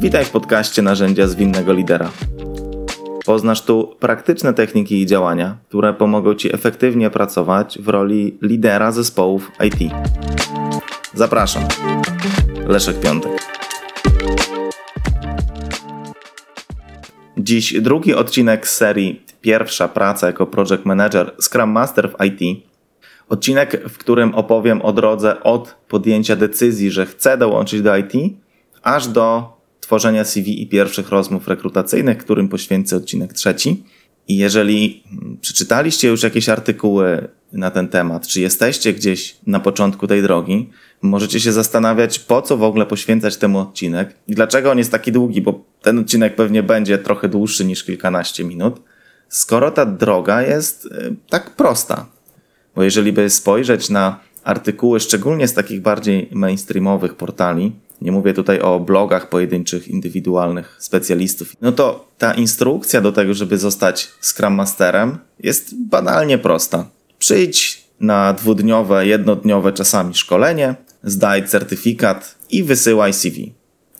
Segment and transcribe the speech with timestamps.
[0.00, 2.10] Witaj w podcaście Narzędzia Zwinnego Lidera.
[3.26, 9.50] Poznasz tu praktyczne techniki i działania, które pomogą Ci efektywnie pracować w roli lidera zespołów
[9.66, 9.92] IT.
[11.14, 11.62] Zapraszam.
[12.66, 13.32] Leszek Piątek.
[17.38, 22.64] Dziś drugi odcinek z serii Pierwsza praca jako project manager Scrum Master w IT.
[23.28, 28.12] Odcinek, w którym opowiem o drodze od podjęcia decyzji, że chcę dołączyć do IT,
[28.82, 29.59] aż do
[29.90, 33.84] tworzenia CV i pierwszych rozmów rekrutacyjnych, którym poświęcę odcinek trzeci.
[34.28, 35.02] I jeżeli
[35.40, 40.70] przeczytaliście już jakieś artykuły na ten temat, czy jesteście gdzieś na początku tej drogi,
[41.02, 45.12] możecie się zastanawiać, po co w ogóle poświęcać temu odcinek i dlaczego on jest taki
[45.12, 48.82] długi, bo ten odcinek pewnie będzie trochę dłuższy niż kilkanaście minut,
[49.28, 52.06] skoro ta droga jest y, tak prosta.
[52.74, 58.60] Bo jeżeli by spojrzeć na artykuły, szczególnie z takich bardziej mainstreamowych portali, nie mówię tutaj
[58.60, 65.18] o blogach pojedynczych, indywidualnych specjalistów, no to ta instrukcja do tego, żeby zostać Scrum Masterem
[65.38, 66.88] jest banalnie prosta.
[67.18, 73.52] Przyjdź na dwudniowe, jednodniowe czasami szkolenie, zdaj certyfikat i wysyłaj CV.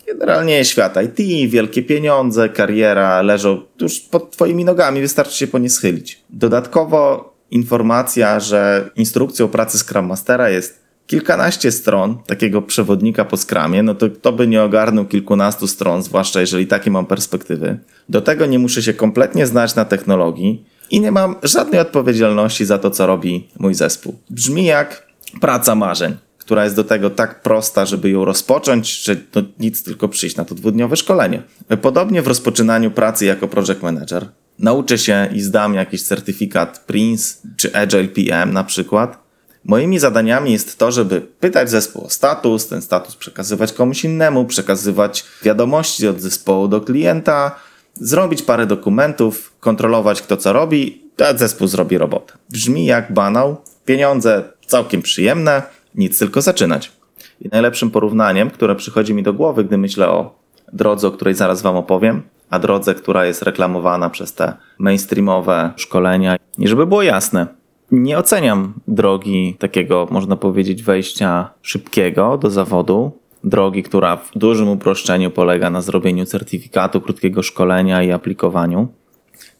[0.06, 5.70] Generalnie świat IT, wielkie pieniądze, kariera leżą tuż pod Twoimi nogami, wystarczy się po nie
[5.70, 6.20] schylić.
[6.30, 13.94] Dodatkowo informacja, że instrukcją pracy Scrum Mastera jest kilkanaście stron takiego przewodnika po skramie, no
[13.94, 17.78] to kto by nie ogarnął kilkunastu stron, zwłaszcza jeżeli takie mam perspektywy.
[18.08, 22.78] Do tego nie muszę się kompletnie znać na technologii i nie mam żadnej odpowiedzialności za
[22.78, 24.18] to, co robi mój zespół.
[24.30, 25.06] Brzmi jak
[25.40, 30.08] praca marzeń, która jest do tego tak prosta, żeby ją rozpocząć, że to nic tylko
[30.08, 31.42] przyjść na to dwudniowe szkolenie.
[31.82, 34.26] Podobnie w rozpoczynaniu pracy jako project manager.
[34.58, 39.29] Nauczę się i zdam jakiś certyfikat Prince czy Agile PM na przykład,
[39.64, 45.24] Moimi zadaniami jest to, żeby pytać zespół o status, ten status przekazywać komuś innemu, przekazywać
[45.42, 47.56] wiadomości od zespołu do klienta,
[47.94, 52.32] zrobić parę dokumentów, kontrolować kto co robi, a zespół zrobi robotę.
[52.50, 55.62] Brzmi jak banał, pieniądze całkiem przyjemne,
[55.94, 56.92] nic tylko zaczynać.
[57.40, 60.34] I najlepszym porównaniem, które przychodzi mi do głowy, gdy myślę o
[60.72, 66.36] drodze, o której zaraz Wam opowiem, a drodze, która jest reklamowana przez te mainstreamowe szkolenia.
[66.58, 67.46] I żeby było jasne,
[67.92, 73.12] nie oceniam drogi takiego, można powiedzieć, wejścia szybkiego do zawodu.
[73.44, 78.88] Drogi, która w dużym uproszczeniu polega na zrobieniu certyfikatu, krótkiego szkolenia i aplikowaniu.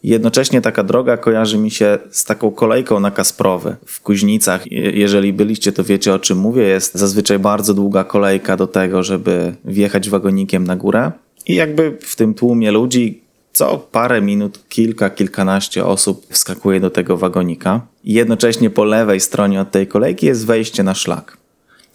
[0.03, 4.71] Jednocześnie taka droga kojarzy mi się z taką kolejką na Kasprowy w Kuźnicach.
[4.71, 6.63] Jeżeli byliście, to wiecie o czym mówię.
[6.63, 11.11] Jest zazwyczaj bardzo długa kolejka do tego, żeby wjechać wagonikiem na górę.
[11.47, 13.20] I jakby w tym tłumie ludzi
[13.53, 17.81] co parę minut kilka, kilkanaście osób wskakuje do tego wagonika.
[18.03, 21.40] Jednocześnie po lewej stronie od tej kolejki jest wejście na szlak.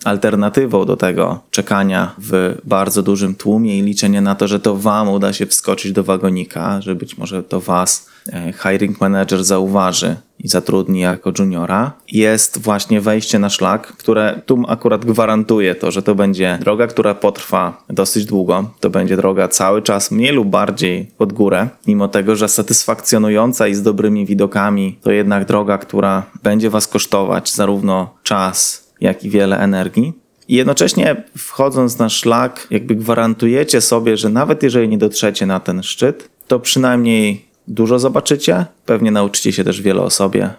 [0.05, 5.09] Alternatywą do tego czekania w bardzo dużym tłumie i liczenia na to, że to Wam
[5.09, 10.49] uda się wskoczyć do wagonika, że być może to Was e, hiring manager zauważy i
[10.49, 16.15] zatrudni jako juniora, jest właśnie wejście na szlak, które tu akurat gwarantuje to, że to
[16.15, 18.71] będzie droga, która potrwa dosyć długo.
[18.81, 23.75] To będzie droga cały czas mniej lub bardziej pod górę, mimo tego, że satysfakcjonująca i
[23.75, 29.59] z dobrymi widokami, to jednak droga, która będzie Was kosztować zarówno czas, jak i wiele
[29.59, 30.13] energii.
[30.49, 35.83] I jednocześnie wchodząc na szlak, jakby gwarantujecie sobie, że nawet jeżeli nie dotrzecie na ten
[35.83, 40.51] szczyt, to przynajmniej dużo zobaczycie, pewnie nauczycie się też wiele o sobie.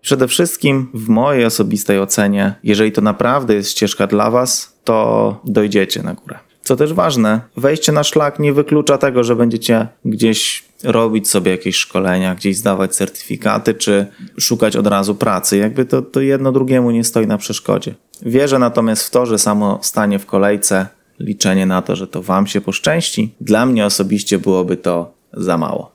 [0.00, 6.02] Przede wszystkim w mojej osobistej ocenie, jeżeli to naprawdę jest ścieżka dla Was, to dojdziecie
[6.02, 6.38] na górę.
[6.64, 11.76] Co też ważne, wejście na szlak nie wyklucza tego, że będziecie gdzieś robić sobie jakieś
[11.76, 14.06] szkolenia, gdzieś zdawać certyfikaty, czy
[14.38, 15.56] szukać od razu pracy.
[15.56, 17.94] Jakby to, to jedno drugiemu nie stoi na przeszkodzie.
[18.22, 20.86] Wierzę natomiast w to, że samo stanie w kolejce,
[21.18, 25.93] liczenie na to, że to Wam się poszczęści, dla mnie osobiście byłoby to za mało.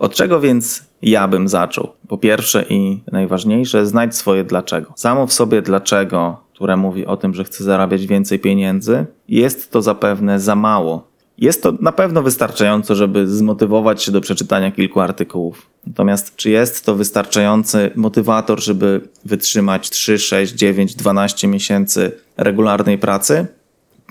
[0.00, 1.88] Od czego więc ja bym zaczął?
[2.08, 4.92] Po pierwsze i najważniejsze, znajdź swoje dlaczego.
[4.96, 9.82] Samo w sobie dlaczego, które mówi o tym, że chce zarabiać więcej pieniędzy, jest to
[9.82, 11.10] zapewne za mało.
[11.38, 15.66] Jest to na pewno wystarczająco, żeby zmotywować się do przeczytania kilku artykułów.
[15.86, 23.46] Natomiast czy jest to wystarczający motywator, żeby wytrzymać 3, 6, 9, 12 miesięcy regularnej pracy?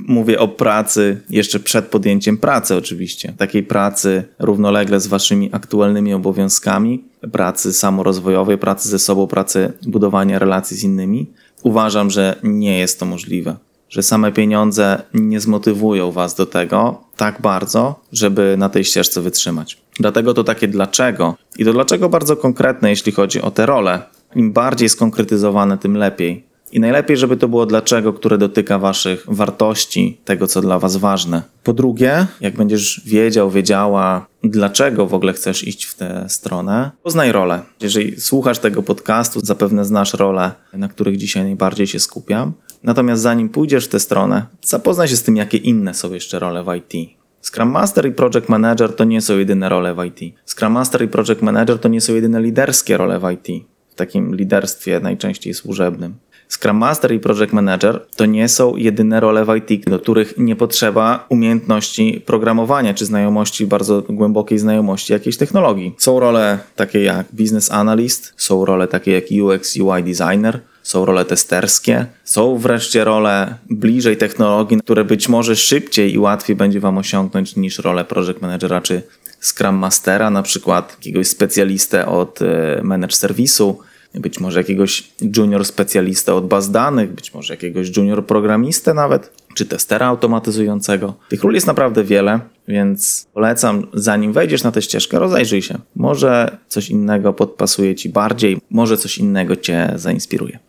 [0.08, 3.34] Mówię o pracy jeszcze przed podjęciem pracy, oczywiście.
[3.38, 10.78] Takiej pracy równolegle z waszymi aktualnymi obowiązkami, pracy samorozwojowej, pracy ze sobą, pracy budowania relacji
[10.78, 11.28] z innymi.
[11.64, 13.56] Uważam, że nie jest to możliwe.
[13.90, 19.78] Że same pieniądze nie zmotywują was do tego tak bardzo, żeby na tej ścieżce wytrzymać.
[20.00, 21.36] Dlatego to takie dlaczego.
[21.58, 24.02] I to dlaczego bardzo konkretne, jeśli chodzi o te role.
[24.36, 30.18] Im bardziej skonkretyzowane, tym lepiej I najlepiej, żeby to było dlaczego, które dotyka Waszych wartości,
[30.26, 31.42] tego, co dla Was ważne.
[31.64, 37.32] Po drugie, jak będziesz wiedział, wiedziała, dlaczego w ogóle chcesz iść w tę stronę, poznaj
[37.32, 37.62] rolę.
[37.82, 42.54] Jeżeli słuchasz tego podcastu, zapewne znasz role, na których dzisiaj najbardziej się skupiam.
[42.84, 46.64] Natomiast zanim pójdziesz w tę stronę, zapoznaj się z tym, jakie inne są jeszcze role
[46.64, 47.10] w IT.
[47.42, 50.36] Scrum Master i Project Manager to nie są jedyne role w IT.
[50.46, 54.36] Scrum Master i Project Manager to nie są jedyne liderskie role w IT, w takim
[54.36, 56.16] liderstwie najczęściej służebnym.
[56.50, 60.56] Scrum Master i Project Manager to nie są jedyne role w IT, do których nie
[60.56, 65.96] potrzeba umiejętności programowania czy znajomości, bardzo głębokiej znajomości jakiejś technologii.
[65.98, 71.26] Są role takie jak Business Analyst, są role takie jak UX, UI Designer, są role
[71.26, 77.56] testerskie, są wreszcie role bliżej technologii, które być może szybciej i łatwiej będzie Wam osiągnąć
[77.56, 79.02] niż role Project Managera czy
[79.42, 83.80] Scrum Mastera, na przykład jakiegoś specjalistę od e, manage serwisu,
[84.14, 89.66] być może jakiegoś junior specjalista od baz danych, być może jakiegoś junior programistę nawet, czy
[89.66, 91.14] testera automatyzującego.
[91.30, 95.80] Tych ról jest naprawdę wiele, więc polecam, zanim wejdziesz na tę ścieżkę, rozejrzyj się.
[95.96, 100.60] Może coś innego podpasuje ci bardziej, może coś innego cię zainspiruje.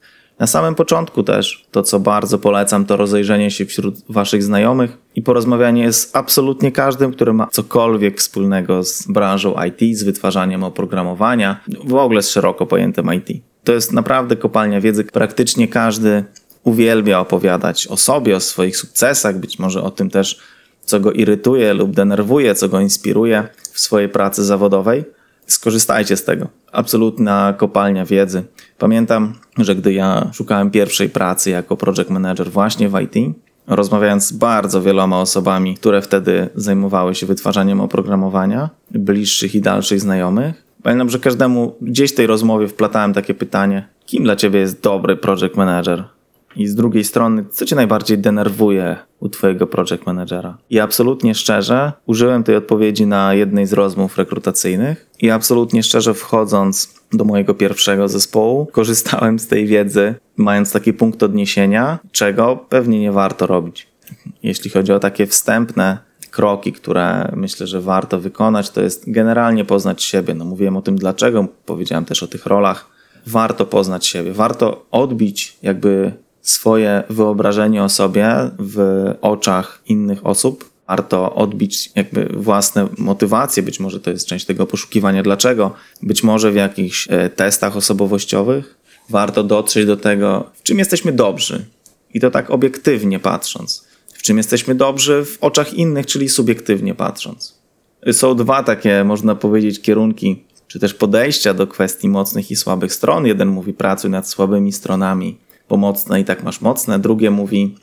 [0.41, 5.23] Na samym początku też to, co bardzo polecam, to rozejrzenie się wśród Waszych znajomych i
[5.23, 11.95] porozmawianie z absolutnie każdym, który ma cokolwiek wspólnego z branżą IT, z wytwarzaniem oprogramowania, w
[11.95, 13.43] ogóle z szeroko pojętym IT.
[13.65, 15.05] To jest naprawdę kopalnia wiedzy.
[15.05, 16.25] Praktycznie każdy
[16.65, 20.41] uwielbia opowiadać o sobie, o swoich sukcesach, być może o tym też,
[20.85, 25.05] co go irytuje lub denerwuje, co go inspiruje w swojej pracy zawodowej.
[25.52, 26.49] Skorzystajcie z tego.
[26.73, 28.43] Absolutna kopalnia wiedzy.
[28.79, 33.35] Pamiętam, że gdy ja szukałem pierwszej pracy jako project manager właśnie w IT,
[33.67, 40.62] rozmawiając z bardzo wieloma osobami, które wtedy zajmowały się wytwarzaniem oprogramowania, bliższych i dalszych znajomych,
[40.82, 45.17] pamiętam, że każdemu gdzieś w tej rozmowie wplatałem takie pytanie: kim dla ciebie jest dobry
[45.17, 46.05] project manager?
[46.56, 50.58] I z drugiej strony, co cię najbardziej denerwuje u twojego project managera?
[50.70, 56.94] I absolutnie szczerze użyłem tej odpowiedzi na jednej z rozmów rekrutacyjnych i absolutnie szczerze wchodząc
[57.12, 63.12] do mojego pierwszego zespołu, korzystałem z tej wiedzy, mając taki punkt odniesienia, czego pewnie nie
[63.12, 63.87] warto robić.
[64.43, 65.99] Jeśli chodzi o takie wstępne
[66.31, 70.34] kroki, które myślę, że warto wykonać, to jest generalnie poznać siebie.
[70.34, 72.88] No mówiłem o tym dlaczego, powiedziałem też o tych rolach.
[73.26, 76.12] Warto poznać siebie, warto odbić jakby
[76.43, 80.69] swoje wyobrażenie o sobie w oczach innych osób.
[80.91, 86.53] Warto odbić jakby własne motywacje, być może to jest część tego poszukiwania dlaczego, być może
[86.53, 88.79] w jakichś e, testach osobowościowych.
[89.09, 91.65] Warto dotrzeć do tego, w czym jesteśmy dobrzy.
[92.15, 93.85] I to tak obiektywnie patrząc.
[94.15, 97.59] W czym jesteśmy dobrzy w oczach innych, czyli subiektywnie patrząc.
[98.13, 103.27] Są dwa takie, można powiedzieć, kierunki, czy też podejścia do kwestii mocnych i słabych stron.
[103.27, 105.39] Jeden mówi pracuj nad słabymi stronami,
[105.69, 106.99] bo mocne i tak masz mocne.
[106.99, 107.77] Drugie mówi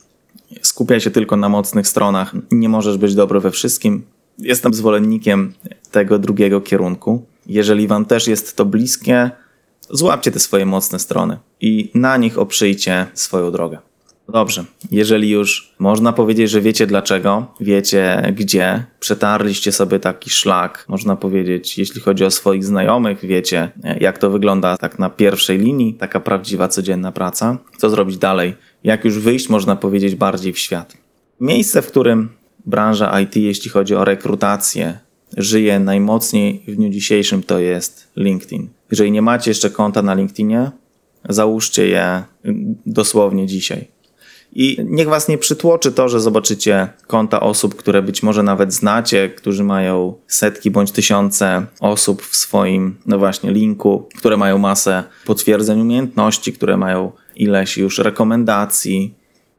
[0.62, 4.02] skupiaj się tylko na mocnych stronach, nie możesz być dobry we wszystkim.
[4.38, 5.52] Jestem zwolennikiem
[5.90, 7.26] tego drugiego kierunku.
[7.46, 9.30] Jeżeli wam też jest to bliskie,
[9.90, 13.78] złapcie te swoje mocne strony i na nich oprzyjcie swoją drogę.
[14.32, 21.16] Dobrze, jeżeli już można powiedzieć, że wiecie dlaczego, wiecie gdzie, przetarliście sobie taki szlak, można
[21.16, 23.70] powiedzieć, jeśli chodzi o swoich znajomych, wiecie
[24.00, 28.54] jak to wygląda tak na pierwszej linii, taka prawdziwa codzienna praca, co zrobić dalej,
[28.84, 30.96] jak już wyjść, można powiedzieć, bardziej w świat.
[31.40, 32.28] Miejsce, w którym
[32.66, 34.98] branża IT, jeśli chodzi o rekrutację,
[35.36, 38.68] żyje najmocniej w dniu dzisiejszym, to jest LinkedIn.
[38.90, 40.70] Jeżeli nie macie jeszcze konta na LinkedInie,
[41.28, 42.22] załóżcie je
[42.86, 43.88] dosłownie dzisiaj.
[44.52, 49.28] I niech was nie przytłoczy to, że zobaczycie konta osób, które być może nawet znacie,
[49.28, 55.80] którzy mają setki bądź tysiące osób w swoim, no właśnie, linku, które mają masę potwierdzeń
[55.80, 59.14] umiejętności, które mają ileś już rekomendacji.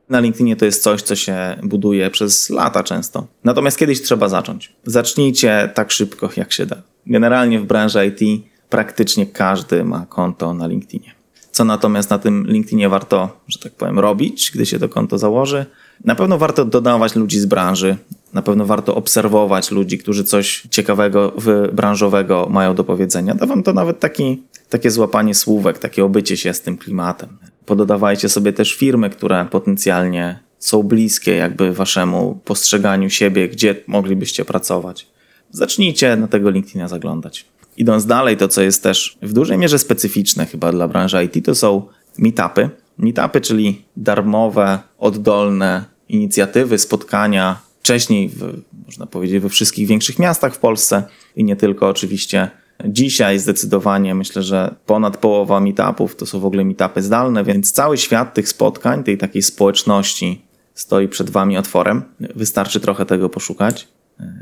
[0.10, 3.28] Na LinkedInie to jest coś, co się buduje przez lata często.
[3.44, 4.74] Natomiast kiedyś trzeba zacząć.
[4.86, 6.82] Zacznijcie tak szybko, jak się da.
[7.08, 11.16] Generalnie w branży IT praktycznie każdy ma konto na LinkedInie.
[11.52, 15.66] Co natomiast na tym LinkedInie warto, że tak powiem, robić, gdy się to konto założy?
[16.06, 17.98] Na pewno warto dodawać ludzi z branży,
[18.34, 21.34] na pewno warto obserwować ludzi, którzy coś ciekawego,
[21.74, 23.36] branżowego mają do powiedzenia.
[23.36, 27.38] Da wam to nawet taki, takie złapanie słówek, takie obycie się z tym klimatem.
[27.70, 35.08] Pododawajcie sobie też firmy, które potencjalnie są bliskie jakby waszemu postrzeganiu siebie, gdzie moglibyście pracować.
[35.52, 37.46] Zacznijcie na tego LinkedIna zaglądać.
[37.78, 41.56] Idąc dalej, to co jest też w dużej mierze specyficzne chyba dla branży IT, to
[41.56, 41.86] są
[42.18, 42.70] meetupy.
[42.98, 50.60] Meetupy, czyli darmowe, oddolne inicjatywy, spotkania, wcześniej, w, można powiedzieć, we wszystkich większych miastach w
[50.60, 51.04] Polsce
[51.36, 52.52] i nie tylko oczywiście
[52.86, 57.98] Dzisiaj zdecydowanie myślę, że ponad połowa meetupów to są w ogóle meetupy zdalne, więc cały
[57.98, 60.42] świat tych spotkań, tej takiej społeczności
[60.74, 62.02] stoi przed wami otworem.
[62.20, 63.88] Wystarczy trochę tego poszukać.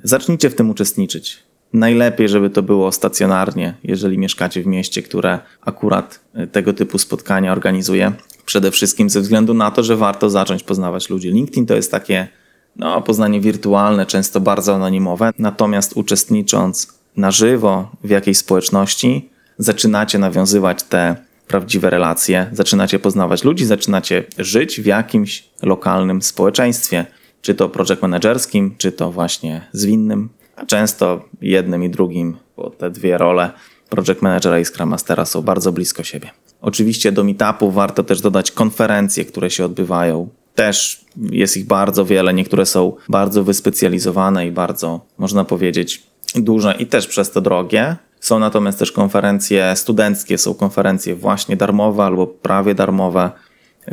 [0.03, 1.43] Zacznijcie w tym uczestniczyć.
[1.73, 6.19] Najlepiej, żeby to było stacjonarnie, jeżeli mieszkacie w mieście, które akurat
[6.51, 8.11] tego typu spotkania organizuje.
[8.45, 11.29] Przede wszystkim ze względu na to, że warto zacząć poznawać ludzi.
[11.31, 12.27] LinkedIn to jest takie
[12.75, 20.83] no, poznanie wirtualne, często bardzo anonimowe, natomiast uczestnicząc na żywo w jakiejś społeczności, zaczynacie nawiązywać
[20.83, 21.15] te
[21.47, 27.05] prawdziwe relacje, zaczynacie poznawać ludzi, zaczynacie żyć w jakimś lokalnym społeczeństwie,
[27.41, 32.91] czy to project managerskim, czy to właśnie zwinnym, a często jednym i drugim, bo te
[32.91, 33.51] dwie role
[33.89, 36.29] project managera i scrum mastera są bardzo blisko siebie.
[36.61, 40.29] Oczywiście do meetupu warto też dodać konferencje, które się odbywają.
[40.55, 46.03] Też jest ich bardzo wiele, niektóre są bardzo wyspecjalizowane i bardzo, można powiedzieć,
[46.35, 47.95] duże i też przez to drogie.
[48.19, 53.31] Są natomiast też konferencje studenckie, są konferencje właśnie darmowe albo prawie darmowe,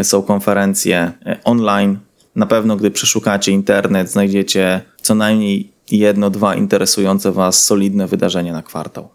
[0.03, 1.13] są konferencje
[1.45, 1.99] online.
[2.37, 8.63] Na pewno, gdy przeszukacie internet, znajdziecie co najmniej jedno, dwa interesujące Was solidne wydarzenia na
[8.63, 9.09] kwartał.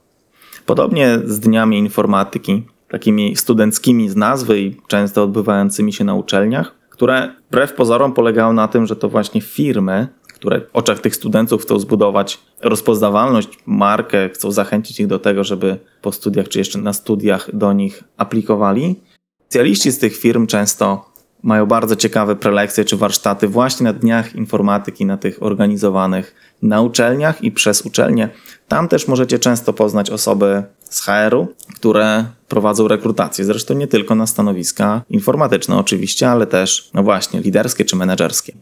[0.66, 7.36] Podobnie z dniami informatyki, takimi studenckimi z nazwy i często odbywającymi się na uczelniach, które
[7.48, 10.08] wbrew pozorom polegały na tym, że to właśnie firmy,
[10.40, 15.78] które w oczach tych studentów chcą zbudować rozpoznawalność, markę, chcą zachęcić ich do tego, żeby
[16.02, 18.96] po studiach czy jeszcze na studiach do nich aplikowali.
[19.42, 21.10] Specjaliści z tych firm często
[21.44, 27.44] mają bardzo ciekawe prelekcje czy warsztaty właśnie na dniach informatyki, na tych organizowanych na uczelniach
[27.44, 28.30] i przez uczelnie.
[28.68, 33.46] Tam też możecie często poznać osoby z HR-u, które prowadzą rekrutację.
[33.46, 38.54] Zresztą nie tylko na stanowiska informatyczne oczywiście, ale też, no właśnie, liderskie czy menedżerskie.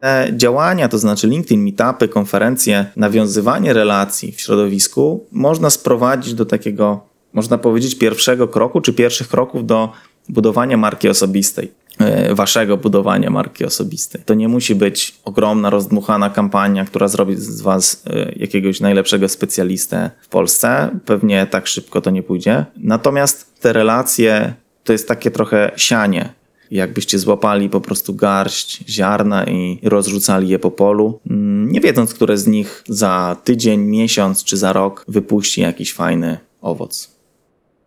[0.00, 7.00] Te działania, to znaczy LinkedIn, meetupy, konferencje, nawiązywanie relacji w środowisku można sprowadzić do takiego,
[7.32, 9.92] można powiedzieć, pierwszego kroku czy pierwszych kroków do
[10.28, 11.72] budowania marki osobistej.
[11.98, 14.22] E, waszego budowania marki osobistej.
[14.24, 20.10] To nie musi być ogromna, rozdmuchana kampania, która zrobi z was e, jakiegoś najlepszego specjalistę
[20.22, 20.90] w Polsce.
[21.04, 22.64] Pewnie tak szybko to nie pójdzie.
[22.76, 26.32] Natomiast te relacje to jest takie trochę sianie.
[26.70, 32.38] Jakbyście złapali po prostu garść ziarna i rozrzucali je po polu, mm, nie wiedząc, które
[32.38, 37.14] z nich za tydzień, miesiąc czy za rok wypuści jakiś fajny owoc.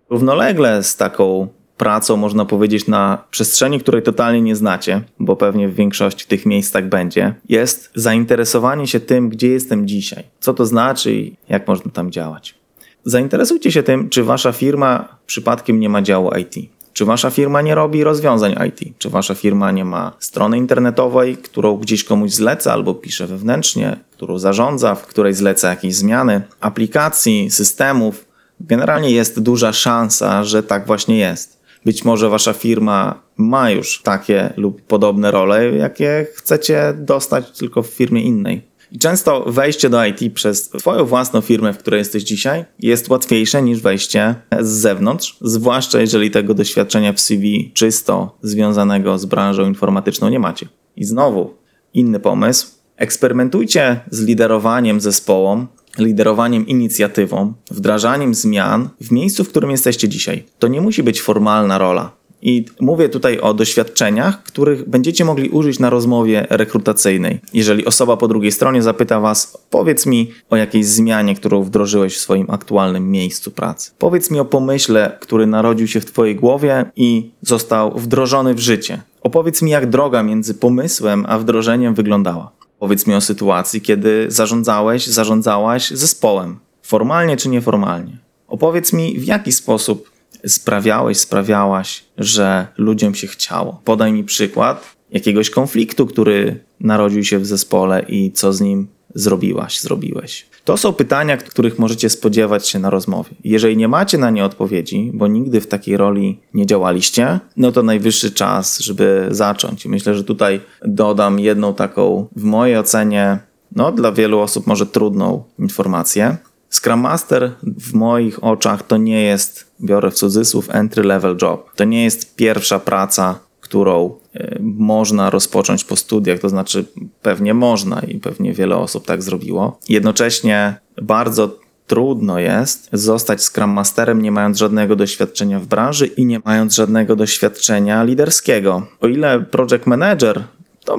[0.09, 5.75] Równolegle z taką pracą, można powiedzieć, na przestrzeni, której totalnie nie znacie, bo pewnie w
[5.75, 11.13] większości tych miejsc tak będzie, jest zainteresowanie się tym, gdzie jestem dzisiaj, co to znaczy
[11.13, 12.55] i jak można tam działać.
[13.03, 16.69] Zainteresujcie się tym, czy wasza firma przypadkiem nie ma działu IT.
[16.97, 18.97] Czy wasza firma nie robi rozwiązań IT?
[18.97, 24.39] Czy wasza firma nie ma strony internetowej, którą gdzieś komuś zleca albo pisze wewnętrznie, którą
[24.39, 28.25] zarządza, w której zleca jakieś zmiany, aplikacji, systemów?
[28.59, 31.59] Generalnie jest duża szansa, że tak właśnie jest.
[31.85, 37.87] Być może wasza firma ma już takie lub podobne role, jakie chcecie dostać tylko w
[37.87, 38.61] firmie innej.
[38.91, 43.61] I często wejście do IT przez Twoją własną firmę, w której jesteś dzisiaj, jest łatwiejsze
[43.61, 50.29] niż wejście z zewnątrz, zwłaszcza jeżeli tego doświadczenia w CV czysto związanego z branżą informatyczną
[50.29, 50.67] nie macie.
[50.95, 51.53] I znowu
[51.93, 52.67] inny pomysł.
[52.97, 55.67] Eksperymentujcie z liderowaniem zespołom
[55.97, 60.43] liderowaniem inicjatywą, wdrażaniem zmian w miejscu, w którym jesteście dzisiaj.
[60.59, 62.16] To nie musi być formalna rola.
[62.41, 67.39] I mówię tutaj o doświadczeniach, których będziecie mogli użyć na rozmowie rekrutacyjnej.
[67.53, 72.19] Jeżeli osoba po drugiej stronie zapyta Was, powiedz mi o jakiejś zmianie, którą wdrożyłeś w
[72.19, 73.91] swoim aktualnym miejscu pracy.
[73.97, 79.01] Powiedz mi o pomyśle, który narodził się w Twojej głowie i został wdrożony w życie.
[79.21, 82.51] Opowiedz mi, jak droga między pomysłem a wdrożeniem wyglądała.
[82.79, 88.17] Powiedz mi o sytuacji, kiedy zarządzałeś, zarządzałaś zespołem, formalnie czy nieformalnie.
[88.47, 90.16] Opowiedz mi, w jaki sposób
[90.47, 93.81] sprawiałeś, sprawiałaś, że ludziom się chciało.
[93.83, 99.79] Podaj mi przykład jakiegoś konfliktu, który narodził się w zespole i co z nim zrobiłaś,
[99.79, 100.45] zrobiłeś.
[100.63, 103.29] To są pytania, których możecie spodziewać się na rozmowie.
[103.43, 107.83] Jeżeli nie macie na nie odpowiedzi, bo nigdy w takiej roli nie działaliście, no to
[107.83, 109.85] najwyższy czas, żeby zacząć.
[109.85, 113.39] Myślę, że tutaj dodam jedną taką, w mojej ocenie,
[113.75, 116.37] no dla wielu osób może trudną informację.
[116.69, 121.75] Scrum Master w moich oczach to nie jest, biorę w cudzysłów, entry level job.
[121.75, 126.85] To nie jest pierwsza praca, którą e, można rozpocząć po studiach, to znaczy
[127.21, 129.79] pewnie można i pewnie wiele osób tak zrobiło.
[129.89, 136.41] Jednocześnie bardzo trudno jest zostać Scrum Masterem, nie mając żadnego doświadczenia w branży i nie
[136.45, 138.87] mając żadnego doświadczenia liderskiego.
[139.01, 140.43] O ile Project Manager
[140.85, 140.97] to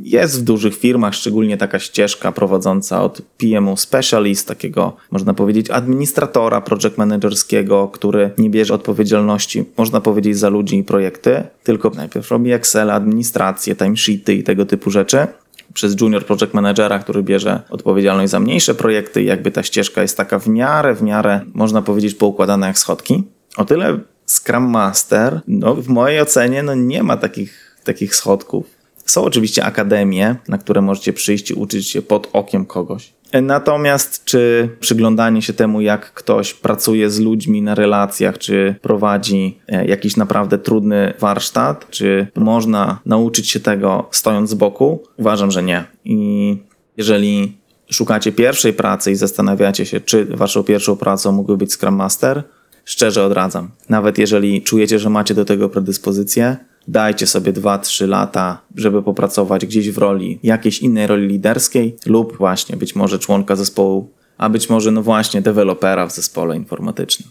[0.00, 6.60] jest w dużych firmach, szczególnie taka ścieżka prowadząca od PMO Specialist, takiego można powiedzieć administratora
[6.60, 12.52] project managerskiego, który nie bierze odpowiedzialności, można powiedzieć, za ludzi i projekty, tylko najpierw robi
[12.52, 15.26] Excel, administrację, timesheety i tego typu rzeczy
[15.74, 20.38] przez junior project managera, który bierze odpowiedzialność za mniejsze projekty, jakby ta ścieżka jest taka
[20.38, 23.24] w miarę, w miarę, można powiedzieć, poukładana jak schodki.
[23.56, 28.77] O tyle Scrum Master, no, w mojej ocenie, no, nie ma takich, takich schodków.
[29.10, 33.12] Są oczywiście akademie, na które możecie przyjść i uczyć się pod okiem kogoś.
[33.42, 39.86] Natomiast czy przyglądanie się temu, jak ktoś pracuje z ludźmi na relacjach, czy prowadzi e,
[39.86, 45.02] jakiś naprawdę trudny warsztat, czy można nauczyć się tego stojąc z boku?
[45.16, 45.84] Uważam, że nie.
[46.04, 46.56] I
[46.96, 47.58] jeżeli
[47.90, 52.42] szukacie pierwszej pracy i zastanawiacie się, czy waszą pierwszą pracą mógłby być Scrum Master,
[52.84, 53.70] szczerze odradzam.
[53.88, 56.56] Nawet jeżeli czujecie, że macie do tego predyspozycję,
[56.88, 62.76] dajcie sobie 2-3 lata, żeby popracować gdzieś w roli, jakiejś innej roli liderskiej lub właśnie
[62.76, 67.28] być może członka zespołu, a być może no właśnie dewelopera w zespole informatycznym.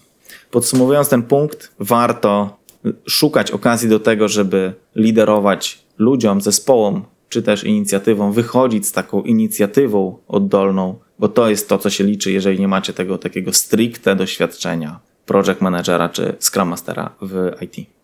[0.51, 2.57] Podsumowując ten punkt, warto
[3.05, 10.17] szukać okazji do tego, żeby liderować ludziom, zespołom, czy też inicjatywą, wychodzić z taką inicjatywą
[10.27, 14.99] oddolną, bo to jest to, co się liczy, jeżeli nie macie tego takiego stricte doświadczenia
[15.25, 17.96] project managera czy scrum mastera w IT.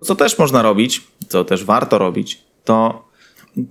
[0.00, 3.08] Co też można robić, co też warto robić, to,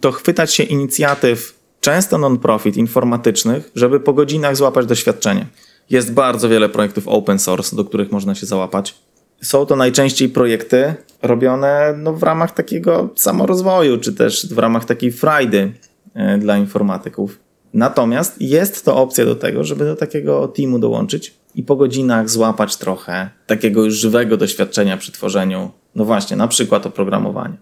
[0.01, 5.45] to chwytać się inicjatyw często non-profit informatycznych, żeby po godzinach złapać doświadczenie.
[5.89, 8.95] Jest bardzo wiele projektów open source, do których można się załapać.
[9.41, 15.11] Są to najczęściej projekty robione no, w ramach takiego samorozwoju, czy też w ramach takiej
[15.11, 15.73] frajdy
[16.13, 17.39] e, dla informatyków.
[17.73, 22.77] Natomiast jest to opcja do tego, żeby do takiego teamu dołączyć i po godzinach złapać
[22.77, 27.57] trochę takiego już żywego doświadczenia przy tworzeniu, no właśnie, na przykład oprogramowania.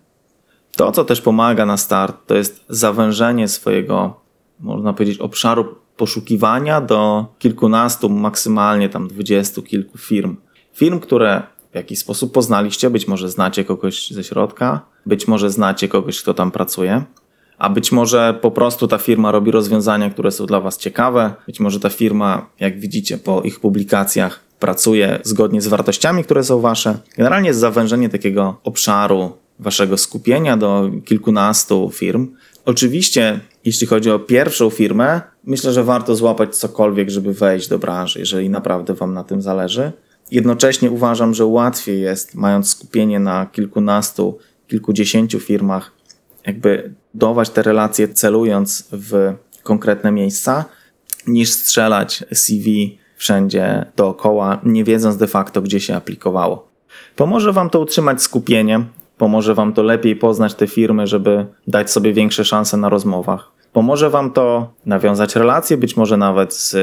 [0.76, 4.20] To, co też pomaga na start, to jest zawężenie swojego,
[4.60, 10.38] można powiedzieć, obszaru poszukiwania do kilkunastu, maksymalnie tam dwudziestu kilku firm.
[10.74, 15.88] Firm, które w jakiś sposób poznaliście, być może znacie kogoś ze środka, być może znacie
[15.88, 17.04] kogoś, kto tam pracuje
[17.58, 21.34] a być może po prostu ta firma robi rozwiązania, które są dla Was ciekawe.
[21.48, 26.60] Być może ta firma, jak widzicie po ich publikacjach, pracuje zgodnie z wartościami, które są
[26.60, 26.98] Wasze.
[27.18, 32.28] Generalnie jest zawężenie takiego obszaru Waszego skupienia do kilkunastu firm.
[32.66, 38.20] Oczywiście, jeśli chodzi o pierwszą firmę, myślę, że warto złapać cokolwiek, żeby wejść do branży,
[38.20, 39.92] jeżeli naprawdę Wam na tym zależy.
[40.32, 45.92] Jednocześnie uważam, że łatwiej jest, mając skupienie na kilkunastu, kilkudziesięciu firmach,
[46.46, 50.66] jakby budować te relacje celując w konkretne miejsca,
[51.28, 56.68] niż strzelać CV wszędzie dookoła, nie wiedząc de facto, gdzie się aplikowało.
[57.16, 58.86] Pomoże Wam to utrzymać skupienie,
[59.18, 63.52] pomoże Wam to lepiej poznać te firmy, żeby dać sobie większe szanse na rozmowach.
[63.74, 66.76] Pomoże Wam to nawiązać relacje, być może nawet z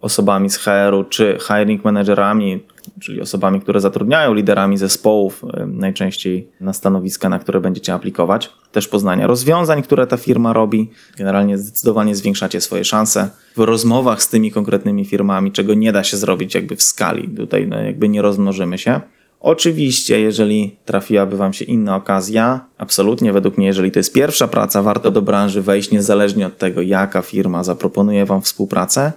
[0.00, 2.60] osobami z HR-u czy hiring managerami,
[3.00, 8.50] czyli osobami, które zatrudniają liderami zespołów, najczęściej na stanowiska, na które będziecie aplikować.
[8.72, 10.90] Też poznania rozwiązań, które ta firma robi.
[11.16, 16.16] Generalnie zdecydowanie zwiększacie swoje szanse w rozmowach z tymi konkretnymi firmami, czego nie da się
[16.16, 17.28] zrobić jakby w skali.
[17.28, 19.00] Tutaj no, jakby nie rozmnożymy się.
[19.40, 24.82] Oczywiście, jeżeli trafiłaby Wam się inna okazja, absolutnie według mnie, jeżeli to jest pierwsza praca,
[24.82, 29.12] warto do branży wejść niezależnie od tego, jaka firma zaproponuje Wam współpracę.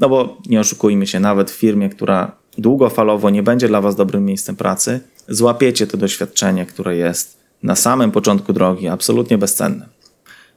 [0.00, 4.24] No bo nie oszukujmy się, nawet w firmie, która długofalowo nie będzie dla Was dobrym
[4.24, 9.88] miejscem pracy, złapiecie to doświadczenie, które jest na samym początku drogi absolutnie bezcenne.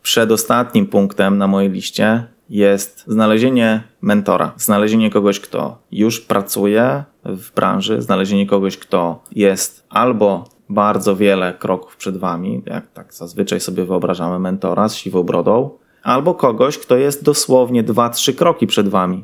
[0.02, 8.02] Przedostatnim punktem na mojej liście jest znalezienie mentora, znalezienie kogoś, kto już pracuje w branży,
[8.02, 14.40] znalezienie kogoś, kto jest albo bardzo wiele kroków przed wami, jak tak zazwyczaj sobie wyobrażamy
[14.40, 15.70] mentora z siwą brodą,
[16.04, 19.24] albo kogoś, kto jest dosłownie dwa, trzy kroki przed wami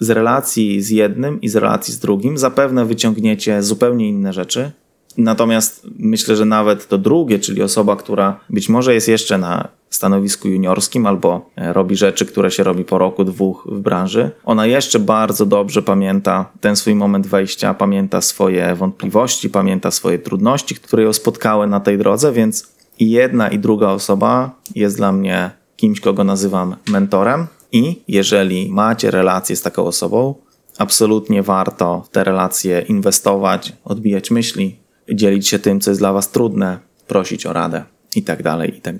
[0.00, 4.72] z relacji z jednym i z relacji z drugim zapewne wyciągniecie zupełnie inne rzeczy.
[5.18, 10.48] Natomiast myślę, że nawet to drugie, czyli osoba, która być może jest jeszcze na stanowisku
[10.48, 14.98] juniorskim albo e, robi rzeczy, które się robi po roku, dwóch w branży, ona jeszcze
[14.98, 21.12] bardzo dobrze pamięta ten swój moment wejścia, pamięta swoje wątpliwości, pamięta swoje trudności, które ją
[21.12, 26.24] spotkały na tej drodze, więc i jedna i druga osoba jest dla mnie kimś, kogo
[26.24, 27.46] nazywam mentorem.
[27.72, 30.34] I jeżeli macie relację z taką osobą,
[30.78, 34.76] absolutnie warto w te relacje inwestować, odbijać myśli,
[35.14, 37.84] dzielić się tym, co jest dla Was trudne, prosić o radę
[38.16, 38.96] i tak dalej, i tak.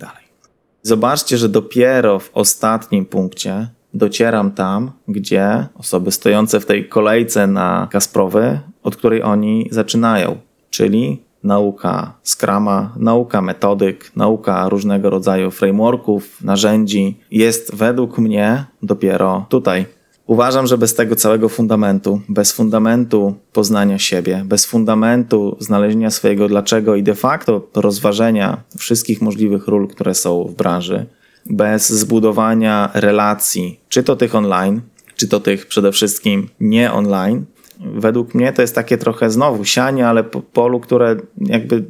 [0.82, 7.88] Zobaczcie, że dopiero w ostatnim punkcie docieram tam, gdzie osoby stojące w tej kolejce na
[7.90, 10.36] Kasprowy, od której oni zaczynają,
[10.70, 19.86] czyli nauka Scrama, nauka metodyk, nauka różnego rodzaju frameworków, narzędzi jest według mnie dopiero tutaj.
[20.26, 26.96] Uważam, że bez tego całego fundamentu, bez fundamentu poznania siebie, bez fundamentu znalezienia swojego dlaczego
[26.96, 31.06] i de facto rozważenia wszystkich możliwych ról, które są w branży,
[31.50, 34.80] bez zbudowania relacji, czy to tych online,
[35.16, 37.44] czy to tych przede wszystkim nie online,
[37.80, 41.84] według mnie to jest takie trochę znowu sianie, ale po polu, które jakby,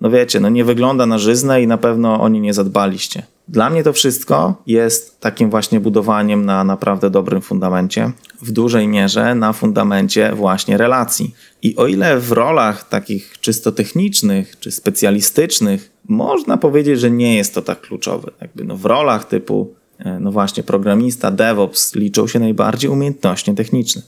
[0.00, 3.22] no wiecie, no nie wygląda na żyzne i na pewno oni nie zadbaliście.
[3.48, 9.34] Dla mnie to wszystko jest takim właśnie budowaniem na naprawdę dobrym fundamencie, w dużej mierze
[9.34, 11.34] na fundamencie właśnie relacji.
[11.62, 17.54] I o ile w rolach takich czysto technicznych czy specjalistycznych można powiedzieć, że nie jest
[17.54, 22.38] to tak kluczowe, jakby no w rolach typu e, no właśnie programista, DevOps liczą się
[22.38, 24.02] najbardziej umiejętności techniczne.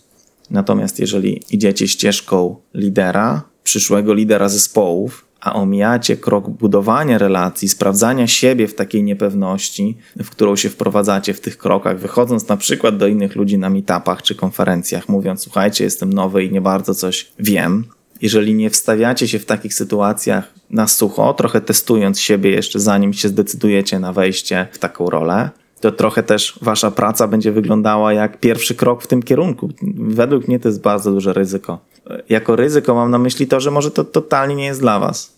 [0.52, 8.68] Natomiast jeżeli idziecie ścieżką lidera, przyszłego lidera zespołów, a omijacie krok budowania relacji, sprawdzania siebie
[8.68, 13.36] w takiej niepewności, w którą się wprowadzacie w tych krokach, wychodząc na przykład do innych
[13.36, 17.84] ludzi na meetupach czy konferencjach, mówiąc: Słuchajcie, jestem nowy i nie bardzo coś wiem.
[18.22, 23.28] Jeżeli nie wstawiacie się w takich sytuacjach na sucho, trochę testując siebie jeszcze zanim się
[23.28, 25.50] zdecydujecie na wejście w taką rolę,
[25.82, 29.68] to trochę też wasza praca będzie wyglądała jak pierwszy krok w tym kierunku.
[29.96, 31.78] Według mnie to jest bardzo duże ryzyko.
[32.28, 35.32] Jako ryzyko mam na myśli to, że może to totalnie nie jest dla was.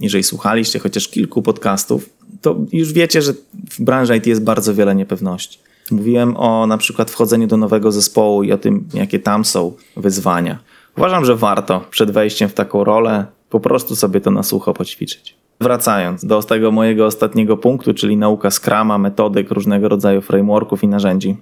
[0.00, 3.32] Jeżeli słuchaliście chociaż kilku podcastów, to już wiecie, że
[3.70, 5.58] w branży IT jest bardzo wiele niepewności.
[5.90, 10.58] Mówiłem o na przykład wchodzeniu do nowego zespołu i o tym, jakie tam są wyzwania.
[10.96, 15.34] Uważam, że warto przed wejściem w taką rolę po prostu sobie to na sucho poćwiczyć.
[15.60, 21.36] Wracając do tego mojego ostatniego punktu, czyli nauka Scrama, metodyk, różnego rodzaju frameworków i narzędzi.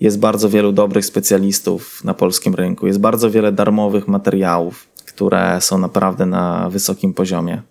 [0.00, 5.78] Jest bardzo wielu dobrych specjalistów na polskim rynku, jest bardzo wiele darmowych materiałów, które są
[5.78, 7.62] naprawdę na wysokim poziomie.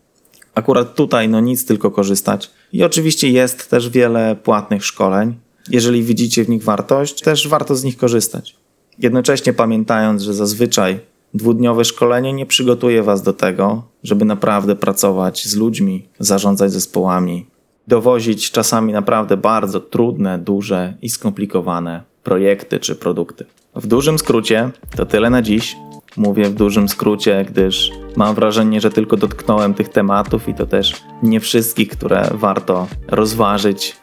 [0.56, 2.52] Akurat tutaj no nic tylko korzystać.
[2.74, 5.36] I oczywiście jest też wiele płatnych szkoleń.
[5.70, 8.56] Jeżeli widzicie w nich wartość, też warto z nich korzystać.
[9.00, 11.00] Jednocześnie pamiętając, że zazwyczaj
[11.34, 17.46] Dwudniowe szkolenie nie przygotuje Was do tego, żeby naprawdę pracować z ludźmi, zarządzać zespołami,
[17.88, 23.46] dowozić czasami naprawdę bardzo trudne, duże i skomplikowane projekty czy produkty.
[23.76, 25.76] W dużym skrócie to tyle na dziś.
[26.18, 31.04] Mówię w dużym skrócie, gdyż mam wrażenie, że tylko dotknąłem tych tematów i to też
[31.24, 33.96] nie wszystkich, które warto rozważyć,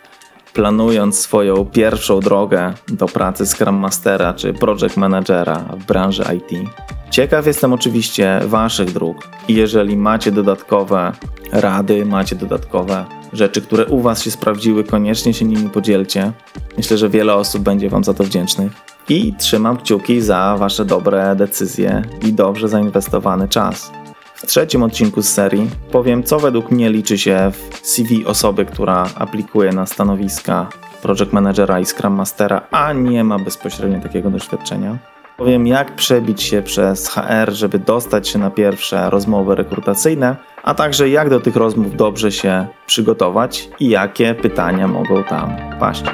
[0.58, 6.68] planując swoją pierwszą drogę do pracy Scrum Mastera czy Project Managera w branży IT.
[7.10, 11.12] Ciekaw jestem oczywiście Waszych dróg i jeżeli macie dodatkowe
[11.52, 16.32] rady, macie dodatkowe rzeczy, które u Was się sprawdziły, koniecznie się nimi podzielcie.
[16.76, 18.72] Myślę, że wiele osób będzie Wam za to wdzięcznych.
[19.08, 23.92] I trzymam kciuki za Wasze dobre decyzje i dobrze zainwestowany czas.
[24.38, 29.06] W trzecim odcinku z serii powiem, co według mnie liczy się w CV osoby, która
[29.14, 30.68] aplikuje na stanowiska
[31.02, 34.98] Project Managera i Scrum Mastera, a nie ma bezpośrednio takiego doświadczenia.
[35.36, 41.08] Powiem, jak przebić się przez HR, żeby dostać się na pierwsze rozmowy rekrutacyjne, a także
[41.08, 46.04] jak do tych rozmów dobrze się przygotować i jakie pytania mogą tam paść.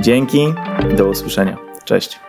[0.00, 0.54] Dzięki,
[0.96, 1.56] do usłyszenia.
[1.84, 2.20] Cześć.